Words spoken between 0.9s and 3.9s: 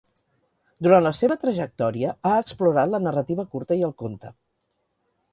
la seva trajectòria ha explorat la narrativa curta i